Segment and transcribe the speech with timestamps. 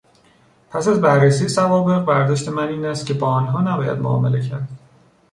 [0.69, 4.69] پس از بررسی سوابق، برداشت من این است که با آنها نباید معامله کرد.